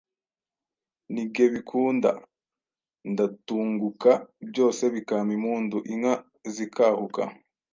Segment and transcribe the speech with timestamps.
[1.13, 2.11] ni ge bikunda.
[3.11, 4.11] Ndatunguka
[4.49, 5.77] byose bikampa impundu.
[5.93, 6.13] Inka
[6.53, 7.21] zikahuka,